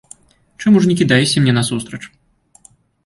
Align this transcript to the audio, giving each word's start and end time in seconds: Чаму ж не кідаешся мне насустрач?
Чаму 0.63 0.81
ж 0.85 0.89
не 0.91 0.95
кідаешся 1.01 1.37
мне 1.43 1.53
насустрач? 1.59 2.03